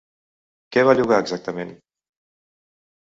Què 0.77 0.85
va 0.87 0.95
llogar 0.99 1.21
exactament? 1.25 1.77